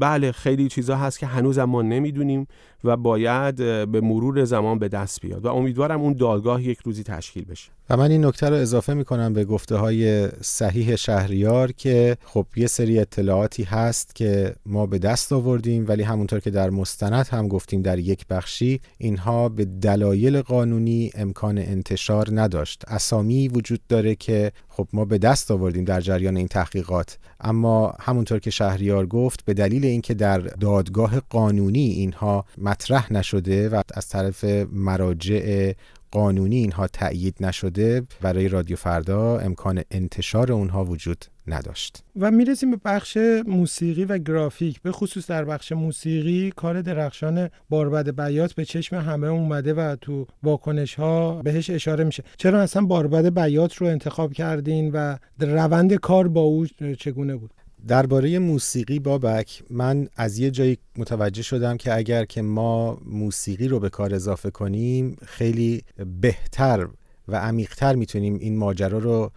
بله 0.00 0.32
خیلی 0.32 0.68
چیزا 0.68 0.96
هست 0.96 1.18
که 1.18 1.26
هنوز 1.26 1.58
ما 1.58 1.82
نمی‌دونیم 1.82 2.46
و 2.84 2.96
باید 2.96 3.56
به 3.90 4.00
مرور 4.00 4.44
زمان 4.44 4.78
به 4.78 4.88
دست 4.88 5.20
بیاد 5.20 5.44
و 5.44 5.48
امیدوارم 5.54 6.00
اون 6.00 6.12
دادگاه 6.12 6.62
یک 6.62 6.78
روزی 6.84 7.02
تشکیل 7.02 7.44
بشه. 7.44 7.75
و 7.90 7.96
من 7.96 8.10
این 8.10 8.24
نکته 8.24 8.48
رو 8.48 8.56
اضافه 8.56 8.94
می‌کنم 8.94 9.32
به 9.32 9.44
گفته 9.44 9.76
های 9.76 10.28
صحیح 10.40 10.96
شهریار 10.96 11.72
که 11.72 12.16
خب 12.24 12.46
یه 12.56 12.66
سری 12.66 12.98
اطلاعاتی 12.98 13.62
هست 13.62 14.14
که 14.14 14.54
ما 14.66 14.86
به 14.86 14.98
دست 14.98 15.32
آوردیم 15.32 15.84
ولی 15.88 16.02
همونطور 16.02 16.40
که 16.40 16.50
در 16.50 16.70
مستند 16.70 17.26
هم 17.26 17.48
گفتیم 17.48 17.82
در 17.82 17.98
یک 17.98 18.26
بخشی 18.26 18.80
اینها 18.98 19.48
به 19.48 19.64
دلایل 19.64 20.42
قانونی 20.42 21.10
امکان 21.14 21.58
انتشار 21.58 22.28
نداشت. 22.32 22.82
اسامی 22.88 23.48
وجود 23.48 23.80
داره 23.88 24.14
که 24.14 24.52
خب 24.68 24.88
ما 24.92 25.04
به 25.04 25.18
دست 25.18 25.50
آوردیم 25.50 25.84
در 25.84 26.00
جریان 26.00 26.36
این 26.36 26.48
تحقیقات. 26.48 27.18
اما 27.40 27.94
همونطور 28.00 28.38
که 28.38 28.50
شهریار 28.50 29.06
گفت 29.06 29.44
به 29.44 29.54
دلیل 29.54 29.84
اینکه 29.84 30.14
در 30.14 30.38
دادگاه 30.38 31.20
قانونی 31.20 31.88
اینها 31.88 32.44
مطرح 32.58 33.12
نشده 33.12 33.68
و 33.68 33.82
از 33.94 34.08
طرف 34.08 34.44
مراجع 34.72 35.72
قانونی 36.10 36.56
اینها 36.56 36.86
تأیید 36.86 37.36
نشده 37.40 38.02
برای 38.20 38.48
رادیو 38.48 38.76
فردا 38.76 39.38
امکان 39.38 39.82
انتشار 39.90 40.52
اونها 40.52 40.84
وجود 40.84 41.24
نداشت. 41.46 42.04
و 42.16 42.30
می‌رسیم 42.30 42.70
به 42.70 42.76
بخش 42.84 43.18
موسیقی 43.46 44.04
و 44.04 44.18
گرافیک. 44.18 44.82
به 44.82 44.92
خصوص 44.92 45.30
در 45.30 45.44
بخش 45.44 45.72
موسیقی 45.72 46.52
کار 46.56 46.82
درخشان 46.82 47.50
باربد 47.68 48.16
بیات 48.20 48.52
به 48.52 48.64
چشم 48.64 48.96
همه 48.96 49.26
اومده 49.26 49.74
و 49.74 49.96
تو 50.00 50.26
واکنش 50.42 50.94
ها 50.94 51.42
بهش 51.42 51.70
اشاره 51.70 52.04
میشه. 52.04 52.22
چرا 52.36 52.62
اصلا 52.62 52.82
باربد 52.82 53.34
بیات 53.34 53.74
رو 53.74 53.86
انتخاب 53.86 54.32
کردین 54.32 54.90
و 54.92 55.16
روند 55.40 55.94
کار 55.94 56.28
با 56.28 56.40
او 56.40 56.66
چگونه 56.98 57.36
بود؟ 57.36 57.50
درباره 57.88 58.38
موسیقی 58.38 58.98
بابک 58.98 59.62
من 59.70 60.08
از 60.16 60.38
یه 60.38 60.50
جایی 60.50 60.78
متوجه 60.96 61.42
شدم 61.42 61.76
که 61.76 61.96
اگر 61.96 62.24
که 62.24 62.42
ما 62.42 62.98
موسیقی 63.04 63.68
رو 63.68 63.80
به 63.80 63.88
کار 63.88 64.14
اضافه 64.14 64.50
کنیم 64.50 65.16
خیلی 65.26 65.82
بهتر 66.20 66.88
و 67.28 67.36
عمیقتر 67.36 67.94
می‌تونیم 67.94 68.34
این 68.34 68.56
ماجرا 68.56 68.98
رو 68.98 69.32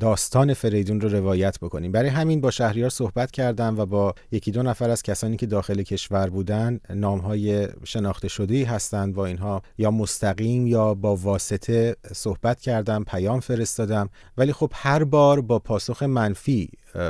داستان 0.00 0.54
فریدون 0.54 1.00
رو 1.00 1.08
روایت 1.08 1.58
بکنیم. 1.60 1.92
برای 1.92 2.08
همین 2.08 2.40
با 2.40 2.50
شهریار 2.50 2.90
صحبت 2.90 3.30
کردم 3.30 3.78
و 3.78 3.86
با 3.86 4.14
یکی 4.30 4.50
دو 4.50 4.62
نفر 4.62 4.90
از 4.90 5.02
کسانی 5.02 5.36
که 5.36 5.46
داخل 5.46 5.82
کشور 5.82 6.30
بودن 6.30 6.80
نامهای 6.90 7.68
شناخته 7.84 8.28
شده 8.28 8.66
هستند. 8.66 9.14
با 9.14 9.26
اینها 9.26 9.62
یا 9.78 9.90
مستقیم 9.90 10.66
یا 10.66 10.94
با 10.94 11.16
واسطه 11.16 11.96
صحبت 12.12 12.60
کردم 12.60 13.04
پیام 13.04 13.40
فرستادم. 13.40 14.08
ولی 14.36 14.52
خب 14.52 14.72
هر 14.74 15.04
بار 15.04 15.40
با 15.40 15.58
پاسخ 15.58 16.02
منفی 16.02 16.68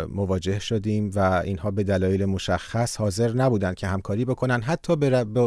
مواجه 0.09 0.59
شدیم 0.59 1.11
و 1.15 1.19
اینها 1.19 1.71
به 1.71 1.85
دلایل 1.85 2.25
مشخص 2.25 2.97
حاضر 2.97 3.33
نبودند 3.33 3.75
که 3.75 3.87
همکاری 3.87 4.25
بکنن. 4.25 4.63
حتی 4.63 4.97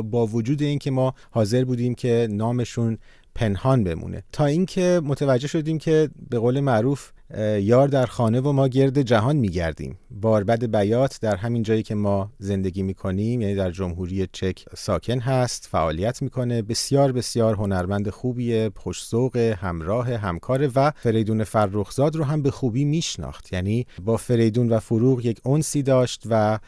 با 0.02 0.28
وجود 0.28 0.62
اینکه 0.62 0.92
ما 0.92 1.14
حاضر 1.32 1.64
بودیم 1.64 1.96
که 1.96 2.28
نامشون 2.32 2.98
پنهان 3.36 3.84
بمونه. 3.84 4.24
تا 4.32 4.46
اینکه 4.46 5.02
متوجه 5.04 5.48
شدیم 5.48 5.78
که 5.78 6.10
به 6.30 6.40
قول 6.40 6.60
معروف 6.60 7.12
یار 7.60 7.88
در 7.88 8.06
خانه 8.06 8.42
و 8.42 8.52
ما 8.52 8.68
گرد 8.68 9.02
جهان 9.02 9.36
میگردیم. 9.36 9.98
باربد 10.12 10.66
بیات 10.66 11.20
در 11.22 11.36
همین 11.36 11.64
جایی 11.64 11.84
که 11.84 11.96
ما 11.96 12.32
زندگی 12.40 12.84
می‌کنیم 12.84 13.42
یعنی 13.42 13.56
در 13.56 13.72
جمهوری 13.72 14.28
چک 14.32 14.66
ساکن 14.78 15.20
هست 15.20 15.68
فعالیت 15.72 16.22
می‌کنه 16.22 16.62
بسیار 16.62 17.12
بسیار 17.12 17.56
هنرمند 17.56 18.10
خوبیه 18.10 18.72
خوشسوق 18.76 19.38
همراه 19.38 20.14
همکار 20.14 20.72
و 20.76 20.92
فریدون 20.92 21.44
فرخزاد 21.44 22.16
رو 22.16 22.24
هم 22.24 22.42
به 22.42 22.52
خوبی 22.52 22.86
میشناخت. 22.86 23.54
یعنی 23.54 23.88
با 24.04 24.18
فریدون 24.18 24.70
و 24.70 24.80
فروغ 24.80 25.26
یک 25.26 25.42
انسی 25.46 25.84
داشت 25.84 26.24
و 26.30 26.60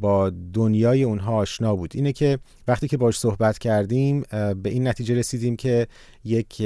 با 0.00 0.30
دنیای 0.52 1.02
اونها 1.02 1.34
آشنا 1.34 1.76
بود. 1.76 1.90
اینه 1.94 2.12
که 2.12 2.38
وقتی 2.68 2.88
که 2.88 2.96
باش 2.96 3.18
صحبت 3.18 3.58
کردیم 3.58 4.20
به 4.62 4.70
این 4.70 4.88
نتیجه 4.88 5.14
رسیدیم 5.14 5.56
که 5.56 5.86
یک 6.24 6.62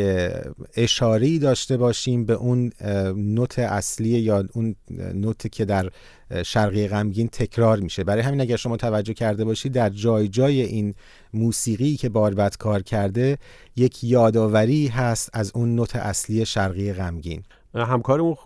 اشاره 0.76 1.38
داشته 1.38 1.76
باشیم 1.76 2.24
به 2.24 2.32
اون 2.32 2.72
نوت 3.16 3.58
اصلی 3.58 4.08
یا 4.08 4.44
اون 4.52 4.74
نوت 5.14 5.52
که 5.52 5.64
در 5.64 5.90
شرقی 6.44 6.88
غمگین 6.88 7.28
تکرار 7.28 7.80
میشه. 7.80 8.04
برای 8.04 8.22
همین 8.22 8.40
اگر 8.40 8.56
شما 8.56 8.76
توجه 8.76 9.14
کرده 9.14 9.44
باشید 9.44 9.72
در 9.72 9.90
جای 9.90 10.28
جای 10.28 10.60
این 10.60 10.94
موسیقی 11.34 11.96
که 11.96 12.08
باربت 12.08 12.56
کار 12.56 12.82
کرده 12.82 13.38
یک 13.76 14.04
یادآوری 14.04 14.86
هست 14.86 15.30
از 15.32 15.52
اون 15.54 15.74
نوت 15.74 15.96
اصلی 15.96 16.46
شرقی 16.46 16.92
غمگین. 16.92 17.42
همکارمون 17.74 18.36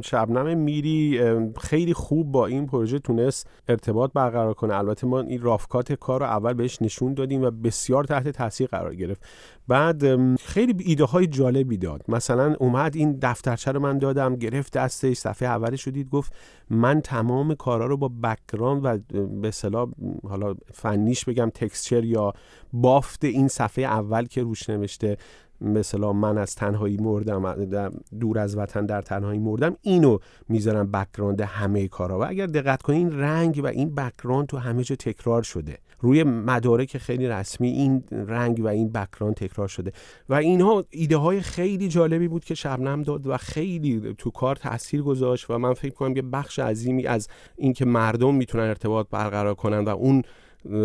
شبنم 0.00 0.58
میری 0.58 1.20
خیلی 1.60 1.94
خوب 1.94 2.32
با 2.32 2.46
این 2.46 2.66
پروژه 2.66 2.98
تونست 2.98 3.50
ارتباط 3.68 4.12
برقرار 4.12 4.54
کنه. 4.54 4.74
البته 4.74 5.06
ما 5.06 5.20
این 5.20 5.42
rough 5.42 5.73
cut 5.73 5.92
کار 5.92 6.20
رو 6.20 6.26
اول 6.26 6.52
بهش 6.52 6.82
نشون 6.82 7.14
دادیم 7.14 7.42
و 7.42 7.50
بسیار 7.50 8.04
تحت 8.04 8.28
تاثیر 8.28 8.66
قرار 8.66 8.94
گرفت. 8.94 9.22
بعد 9.68 10.36
خیلی 10.36 10.74
ایده 10.84 11.04
های 11.04 11.26
جالبی 11.26 11.76
داد. 11.76 12.04
مثلا 12.08 12.54
اومد 12.58 12.96
این 12.96 13.18
دفترچه 13.22 13.72
رو 13.72 13.80
من 13.80 13.98
دادم 13.98 14.36
گرفت 14.36 14.72
دستش 14.72 15.16
صفحه 15.16 15.48
اولش 15.48 15.84
شدید 15.84 16.10
گفت 16.10 16.32
من 16.70 17.00
تمام 17.00 17.54
کارا 17.54 17.86
رو 17.86 17.96
با 17.96 18.10
background 18.22 18.84
و 18.84 18.98
به 19.40 19.48
اصطلاح 19.48 19.88
حالا 20.28 20.54
فنیش 20.72 21.24
بگم 21.24 21.50
texture 21.54 22.04
یا 22.04 22.32
بافت 22.72 23.24
این 23.24 23.48
صفحه 23.48 23.84
اول 23.84 24.26
که 24.26 24.42
روش 24.42 24.70
نوشته 24.70 25.16
مثلا 25.62 26.12
من 26.12 26.38
از 26.38 26.54
تنهایی 26.54 26.96
مردم 26.96 27.92
دور 28.20 28.38
از 28.38 28.56
وطن 28.56 28.86
در 28.86 29.02
تنهایی 29.02 29.38
مردم 29.38 29.76
اینو 29.82 30.18
می‌ذارم 30.48 30.90
بکراند 30.90 31.40
همه 31.40 31.88
کارا. 31.88 32.18
و 32.18 32.28
اگر 32.28 32.46
دقت 32.46 32.82
کنین 32.82 33.20
رنگ 33.20 33.60
و 33.64 33.66
این 33.66 33.94
بکراند 33.94 34.46
تو 34.46 34.56
همه 34.56 34.84
جا 34.84 34.96
تکرار 34.96 35.42
شده. 35.42 35.78
روی 36.00 36.22
مدارک 36.22 36.98
خیلی 36.98 37.28
رسمی 37.28 37.68
این 37.68 38.04
رنگ 38.10 38.60
و 38.60 38.66
این 38.66 38.92
بکراند 38.92 39.34
تکرار 39.34 39.68
شده. 39.68 39.92
و 40.28 40.34
اینها 40.34 40.84
ایده 40.90 41.16
های 41.16 41.40
خیلی 41.40 41.88
جالبی 41.88 42.28
بود 42.28 42.44
که 42.44 42.54
شبنم 42.54 43.02
داد 43.02 43.26
و 43.26 43.36
خیلی 43.36 44.14
تو 44.18 44.30
کار 44.30 44.56
تاثیر 44.56 45.02
گذاشت. 45.02 45.50
و 45.50 45.58
من 45.58 45.74
فکر 45.74 45.94
کنم 45.94 46.14
که 46.14 46.22
بخش 46.22 46.58
عظیمی 46.58 47.06
از 47.06 47.28
اینکه 47.56 47.84
مردم 47.84 48.34
می‌تونن 48.34 48.64
ارتباط 48.64 49.06
برقرار 49.10 49.54
کنن 49.54 49.84
و 49.84 49.88
اون 49.88 50.22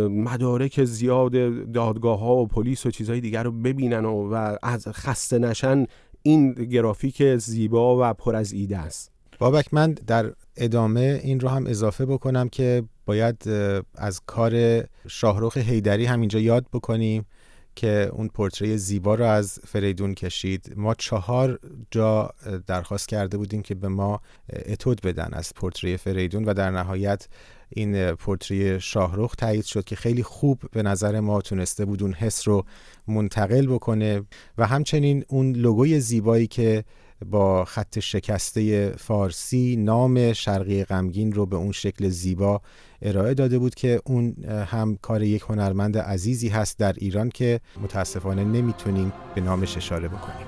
مدارک 0.10 0.84
زیاد 0.84 1.32
دادگاه 1.72 2.20
ها 2.20 2.36
و 2.36 2.48
پلیس 2.48 2.86
و 2.86 2.92
چیزهای 2.92 3.22
دیگر 3.22 3.44
رو 3.44 3.52
ببینن 3.52 4.06
و, 4.06 4.34
و 4.34 4.58
از 4.64 4.88
خسته 4.88 5.40
نشن 5.40 5.86
این 6.22 6.54
گرافیک 6.54 7.36
زیبا 7.36 7.98
و 8.02 8.14
پر 8.14 8.36
از 8.36 8.52
ایده 8.52 8.78
است. 8.78 9.12
بابک 9.40 9.74
من 9.74 9.94
در 9.94 10.34
ادامه 10.58 11.22
این 11.24 11.40
رو 11.40 11.50
هم 11.50 11.68
اضافه 11.68 12.06
بکنم 12.06 12.50
که 12.50 12.84
باید 13.06 13.44
از 13.96 14.22
کار 14.26 14.84
شاهروخ 15.08 15.58
هیدری 15.58 16.06
هم 16.06 16.20
اینجا 16.20 16.40
یاد 16.40 16.66
بکنیم. 16.74 17.26
که 17.78 18.10
اون 18.14 18.28
پورتری 18.28 18.78
زیبا 18.78 19.16
رو 19.16 19.26
از 19.26 19.60
فریدون 19.68 20.14
کشید. 20.14 20.74
ما 20.76 20.94
چهار 20.94 21.60
جا 21.92 22.34
درخواست 22.68 23.08
کرده 23.08 23.38
بودیم 23.38 23.62
که 23.62 23.76
به 23.76 23.88
ما 23.88 24.22
اتود 24.66 25.02
بدن 25.02 25.30
از 25.34 25.54
پورتری 25.56 25.98
فریدون 25.98 26.46
و 26.46 26.54
در 26.54 26.72
نهایت 26.72 27.28
این 27.70 28.12
پورتری 28.12 28.80
شاهروخ 28.80 29.36
تایید 29.36 29.66
شد 29.66 29.84
که 29.84 29.96
خیلی 29.96 30.24
خوب 30.24 30.62
به 30.72 30.84
نظر 30.84 31.20
ما 31.20 31.42
تونسته 31.42 31.86
بود 31.86 32.04
اون 32.04 32.14
حس 32.14 32.48
رو 32.48 32.66
منتقل 33.08 33.68
بکنه 33.68 34.22
و 34.58 34.68
همچنین 34.68 35.26
اون 35.28 35.52
لوگوی 35.52 36.00
زیبایی 36.00 36.48
که 36.48 36.84
با 37.26 37.66
خط 37.66 38.00
شکسته 38.00 38.90
فارسی 38.98 39.76
نام 39.76 40.34
شرقی 40.34 40.84
غمگین 40.84 41.34
رو 41.34 41.46
به 41.46 41.56
اون 41.56 41.72
شکل 41.72 42.10
زیبا 42.10 42.62
ارائه 43.02 43.34
داده 43.34 43.60
بود 43.60 43.76
که 43.76 44.02
اون 44.06 44.36
هم 44.46 44.98
کار 45.02 45.24
یک 45.24 45.42
هنرمند 45.42 45.98
عزیزی 45.98 46.50
هست 46.50 46.80
در 46.80 46.94
ایران 46.98 47.30
که 47.30 47.60
متاسفانه 47.82 48.44
نمی‌تونیم 48.44 49.14
به 49.36 49.42
نامش 49.42 49.78
اشاره 49.78 50.08
بکنیم. 50.08 50.48